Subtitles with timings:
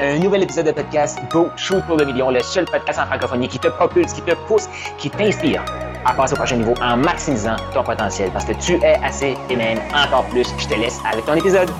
[0.00, 3.46] Un nouvel épisode de podcast Go Shoot pour le million, le seul podcast en francophonie
[3.46, 5.64] qui te propulse, qui te pousse, qui t'inspire
[6.04, 9.54] à passer au prochain niveau en maximisant ton potentiel parce que tu es assez et
[9.54, 10.48] même encore plus.
[10.58, 11.70] Je te laisse avec ton épisode.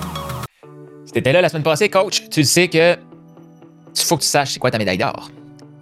[1.05, 4.51] Si t'étais là la semaine passée, coach, tu sais que il faut que tu saches
[4.51, 5.29] c'est quoi ta médaille d'or.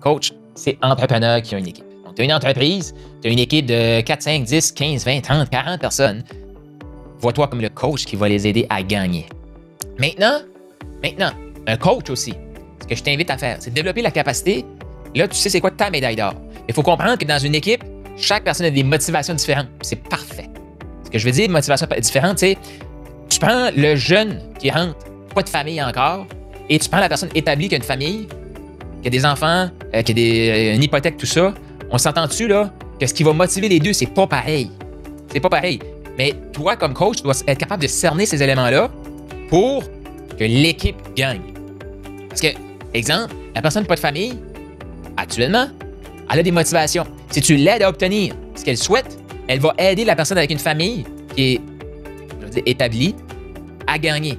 [0.01, 1.85] Coach, c'est entrepreneur qui a une équipe.
[2.03, 5.21] Donc, tu as une entreprise, tu as une équipe de 4, 5, 10, 15, 20,
[5.21, 6.23] 30, 40 personnes.
[7.19, 9.27] Vois-toi comme le coach qui va les aider à gagner.
[9.99, 10.39] Maintenant,
[11.03, 11.29] maintenant,
[11.67, 12.33] un coach aussi,
[12.81, 14.65] ce que je t'invite à faire, c'est de développer la capacité.
[15.15, 16.33] Là, tu sais c'est quoi ta médaille d'or.
[16.67, 17.83] Il faut comprendre que dans une équipe,
[18.17, 19.67] chaque personne a des motivations différentes.
[19.81, 20.49] C'est parfait.
[21.05, 22.57] Ce que je veux dire, motivation différente, c'est
[23.29, 24.95] tu prends le jeune qui rentre,
[25.33, 26.25] pas de famille encore,
[26.69, 28.27] et tu prends la personne établie qui a une famille,
[29.01, 31.53] qui a des enfants, euh, qui a des, euh, une hypothèque, tout ça.
[31.91, 34.69] On s'entend-tu, là, que ce qui va motiver les deux, c'est pas pareil.
[35.31, 35.79] C'est pas pareil.
[36.17, 38.89] Mais toi, comme coach, tu dois être capable de cerner ces éléments-là
[39.49, 39.83] pour
[40.37, 41.41] que l'équipe gagne.
[42.33, 42.47] Parce que,
[42.95, 44.33] exemple, la personne pas de famille,
[45.17, 45.67] actuellement,
[46.31, 47.03] elle a des motivations.
[47.29, 50.57] Si tu l'aides à obtenir ce qu'elle souhaite, elle va aider la personne avec une
[50.57, 51.03] famille
[51.35, 51.61] qui est
[52.65, 53.13] établie
[53.85, 54.37] à gagner.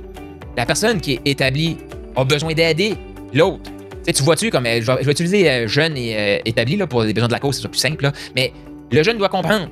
[0.57, 1.77] La personne qui est établie
[2.17, 2.95] a besoin d'aider
[3.33, 3.63] l'autre.
[3.63, 3.71] Tu,
[4.07, 4.67] sais, tu vois-tu comme.
[4.67, 7.29] euh, Je vais, je vais utiliser euh, jeune et euh, établi là, pour les besoins
[7.29, 8.03] de la cause, c'est plus simple.
[8.05, 8.13] là.
[8.35, 8.53] Mais
[8.91, 9.69] le jeune doit comprendre.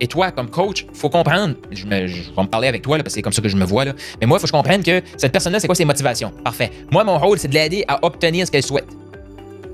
[0.00, 1.54] Et toi, comme coach, faut comprendre.
[1.70, 3.64] Je, vais me parler avec toi là, parce que c'est comme ça que je me
[3.64, 3.84] vois.
[3.84, 3.92] Là.
[4.20, 6.32] Mais moi, il faut que je comprenne que cette personne-là, c'est quoi ses motivations?
[6.44, 6.70] Parfait.
[6.90, 8.88] Moi, mon rôle, c'est de l'aider à obtenir ce qu'elle souhaite.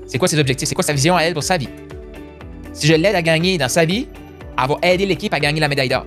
[0.07, 0.69] C'est quoi ses objectifs?
[0.69, 1.69] C'est quoi sa vision à elle pour sa vie?
[2.73, 4.07] Si je l'aide à gagner dans sa vie,
[4.57, 6.05] elle va aider l'équipe à gagner la médaille d'or.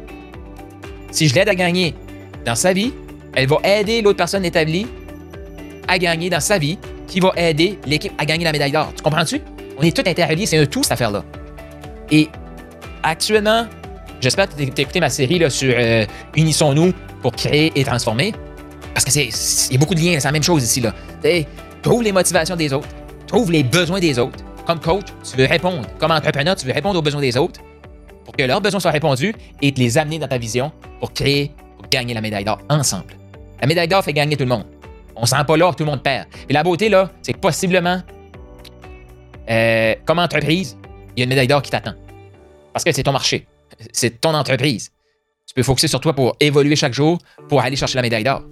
[1.11, 1.95] Si je l'aide à gagner
[2.45, 2.93] dans sa vie,
[3.35, 4.87] elle va aider l'autre personne établie
[5.89, 8.93] à gagner dans sa vie, qui va aider l'équipe à gagner la médaille d'or.
[8.97, 9.41] Tu comprends-tu?
[9.79, 11.23] On est tous interreliés, c'est un tout, cette affaire-là.
[12.11, 12.29] Et
[13.03, 13.67] actuellement,
[14.27, 18.35] j'espère que tu as écouté ma série là, sur euh, Unissons-nous pour créer et transformer.
[18.93, 19.29] Parce que c'est
[19.69, 20.81] il y a beaucoup de liens, c'est la même chose ici.
[20.81, 20.93] Là.
[21.83, 22.89] Trouve les motivations des autres,
[23.29, 24.39] trouve les besoins des autres.
[24.67, 25.87] Comme coach, tu veux répondre.
[26.01, 27.61] Comme entrepreneur, tu veux répondre aux besoins des autres
[28.25, 29.33] pour que leurs besoins soient répondus
[29.63, 33.15] et te les amener dans ta vision pour créer, pour gagner la médaille d'or ensemble.
[33.61, 34.67] La médaille d'or fait gagner tout le monde.
[35.15, 36.27] On sent pas que tout le monde perd.
[36.49, 38.03] Et la beauté, là, c'est que possiblement,
[39.49, 40.77] euh, comme entreprise,
[41.17, 41.95] il y a une médaille d'or qui t'attend.
[42.73, 43.47] Parce que c'est ton marché.
[43.93, 44.91] C'est ton entreprise.
[45.47, 47.19] Tu peux focuser sur toi pour évoluer chaque jour
[47.49, 48.43] pour aller chercher la médaille d'or.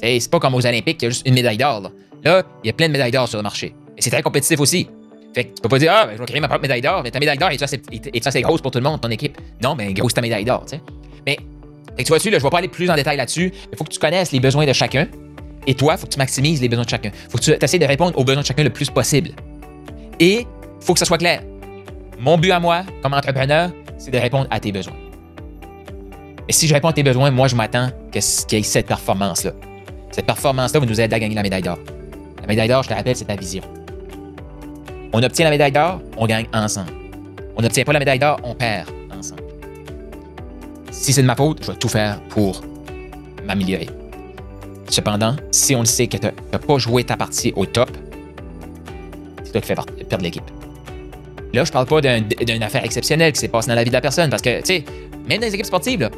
[0.00, 1.80] C'est pas comme aux Olympiques, il y a juste une médaille d'or.
[2.24, 2.42] Là.
[2.62, 3.74] Il y a plein de médailles d'or sur le marché.
[3.96, 4.88] Et c'est très compétitif aussi.
[5.34, 7.02] Fait que tu peux pas dire, ah, ben, je vais créer ma propre médaille d'or,
[7.02, 9.36] mais ta médaille d'or est assez, est, assez grosse pour tout le monde, ton équipe?
[9.62, 10.64] Non, mais grosse ta médaille d'or.
[11.26, 11.36] Mais,
[11.98, 13.52] tu vois-tu, là, je vais pas aller plus en détail là-dessus.
[13.70, 15.08] Il faut que tu connaisses les besoins de chacun.
[15.66, 17.10] Et toi, il faut que tu maximises les besoins de chacun.
[17.28, 19.32] faut que tu essaies de répondre aux besoins de chacun le plus possible.
[20.20, 20.46] Et
[20.80, 21.42] faut que ça soit clair.
[22.18, 24.96] Mon but à moi, comme entrepreneur, c'est de répondre à tes besoins.
[26.48, 28.22] Et si je réponds à tes besoins, moi, je m'attends qu'il
[28.58, 29.52] y ait cette performance-là.
[30.12, 31.78] Cette performance-là va nous aider à gagner la médaille d'or.
[32.40, 33.62] La médaille d'or, je te rappelle, c'est ta vision.
[35.12, 36.92] On obtient la médaille d'or, on gagne ensemble.
[37.56, 39.42] On n'obtient pas la médaille d'or, on perd ensemble.
[40.90, 42.62] Si c'est de ma faute, je vais tout faire pour
[43.44, 43.88] m'améliorer.
[44.88, 47.90] Cependant, si on le sait que tu n'as pas joué ta partie au top,
[49.42, 49.74] c'est toi qui fais
[50.04, 50.44] perdre l'équipe.
[51.56, 53.94] Là, je parle pas d'un- d'une affaire exceptionnelle qui s'est passée dans la vie de
[53.94, 54.84] la personne, parce que, tu sais,
[55.26, 56.10] même dans les équipes sportives,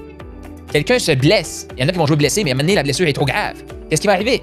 [0.72, 1.68] quelqu'un se blesse.
[1.76, 3.06] Il y en a qui vont jouer blessé, mais à un moment donné, la blessure
[3.06, 3.54] est trop grave.
[3.88, 4.42] Qu'est-ce qui va arriver?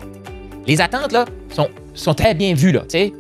[0.65, 3.13] Les attentes, là, sont, sont très bien vues, là, tu sais.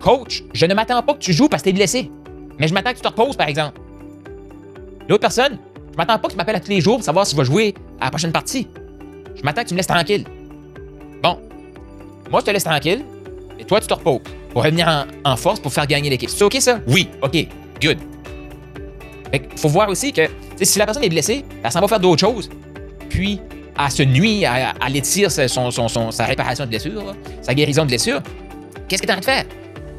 [0.00, 2.12] Coach, je ne m'attends pas que tu joues parce que t'es blessé.
[2.60, 3.80] Mais je m'attends que tu te reposes, par exemple.
[5.08, 5.58] L'autre personne,
[5.90, 7.44] je m'attends pas que tu m'appelles à tous les jours pour savoir si je vais
[7.44, 8.68] jouer à la prochaine partie.
[9.34, 10.24] Je m'attends que tu me laisses tranquille.
[11.20, 11.40] Bon.
[12.30, 13.04] Moi, je te laisse tranquille.
[13.58, 14.20] Et toi, tu te reposes
[14.54, 16.30] pour revenir en, force pour faire gagner l'équipe.
[16.30, 16.80] C'est OK, ça?
[16.86, 17.08] Oui.
[17.22, 17.36] OK.
[17.82, 17.98] Good.
[19.30, 20.22] Fait que faut voir aussi que
[20.62, 22.48] si la personne est blessée, elle s'en va faire d'autres choses.
[23.10, 23.40] Puis,
[23.78, 27.52] elle se nuit, à elle étire sa- son, son- son- sa réparation de blessure, sa
[27.52, 28.20] guérison de blessure.
[28.88, 29.44] Qu'est-ce que tu de faire?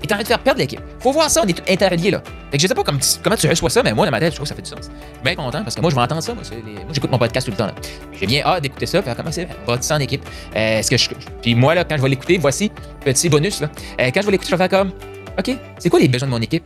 [0.06, 0.80] Tu es en train de faire perdre l'équipe.
[1.00, 2.22] Faut voir ça, on est tous interreliés là.
[2.52, 4.32] Fait que je sais pas comme- comment tu reçois ça, mais moi, dans ma tête,
[4.32, 4.80] je trouve que ça fait du sens.
[4.82, 6.34] Je suis bien content parce que moi, je vais entendre ça.
[6.34, 6.44] Moi,
[6.92, 7.70] j'écoute mon podcast tout le temps.
[8.14, 10.24] J'ai bien hâte d'écouter ça, faire comment c'est, va ça en équipe.
[10.56, 11.16] Euh, est-ce que.
[11.42, 12.72] Puis moi, là, quand je vais l'écouter, voici,
[13.04, 13.70] petit bonus, là.
[14.00, 14.92] Euh, quand je vais l'écouter, je vais faire comme,
[15.38, 16.64] OK, c'est quoi les besoins de mon équipe?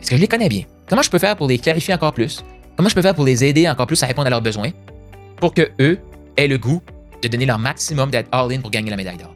[0.00, 0.62] Est-ce que je les connais bien?
[0.88, 2.42] Comment je peux faire pour les clarifier encore plus?
[2.76, 4.70] Comment je peux faire pour les aider encore plus à répondre à leurs besoins?
[5.36, 5.98] Pour que eux
[6.36, 6.80] aient le goût
[7.22, 9.34] de donner leur maximum d'être all-in pour gagner la médaille d'or?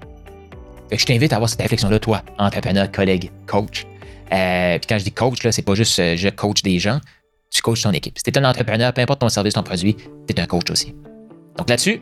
[0.92, 3.87] Je t'invite à avoir cette réflexion-là, toi, entrepreneur, collègue, coach.
[4.32, 7.00] Euh, puis quand je dis coach, là, c'est pas juste euh, je coach des gens,
[7.50, 8.16] tu coaches ton équipe.
[8.19, 9.96] Si t'es un entrepreneur, peu importe ton service, ton produit,
[10.26, 10.94] t'es un coach aussi.
[11.56, 12.00] Donc là-dessus,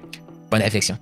[0.50, 0.98] bonne réflexion.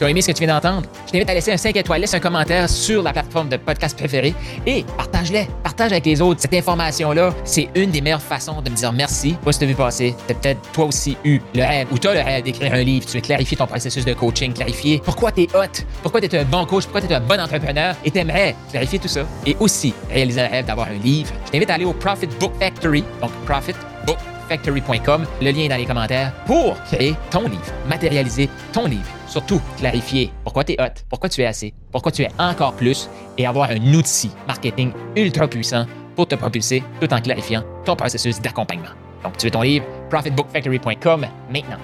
[0.00, 0.88] Tu as aimé ce que tu viens d'entendre?
[1.08, 3.98] Je t'invite à laisser un 5 étoiles, laisse un commentaire sur la plateforme de podcast
[3.98, 4.32] préférée
[4.66, 5.46] et partage-les.
[5.62, 6.40] Partage avec les autres.
[6.40, 9.36] Cette information-là, c'est une des meilleures façons de me dire merci.
[9.42, 12.14] Moi, si tu vu passer, tu peut-être toi aussi eu le rêve ou tu as
[12.14, 13.04] le rêve d'écrire un livre.
[13.04, 16.38] Tu veux clarifier ton processus de coaching, clarifier pourquoi tu es hot, pourquoi tu es
[16.38, 19.26] un bon coach, pourquoi tu es un bon entrepreneur et tu aimerais clarifier tout ça.
[19.44, 21.30] Et aussi réaliser le rêve d'avoir un livre.
[21.44, 23.74] Je t'invite à aller au Profit Book Factory, donc Profit
[24.06, 24.16] Book
[24.50, 25.24] factory.com.
[25.40, 29.08] Le lien est dans les commentaires pour créer ton livre, matérialiser ton livre.
[29.28, 33.08] Surtout, clarifier pourquoi tu es hot, pourquoi tu es assez, pourquoi tu es encore plus
[33.38, 35.86] et avoir un outil marketing ultra puissant
[36.16, 38.90] pour te propulser tout en clarifiant ton processus d'accompagnement.
[39.22, 41.78] Donc, tu veux ton livre, profitbookfactory.com maintenant.